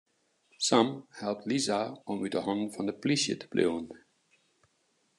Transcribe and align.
Sam 0.67 0.89
helpt 1.19 1.45
Lisa 1.49 1.79
om 2.09 2.17
út 2.25 2.33
'e 2.35 2.41
hannen 2.45 2.73
fan 2.73 2.87
de 2.89 2.93
plysje 3.01 3.33
te 3.37 3.45
bliuwen. 3.51 3.87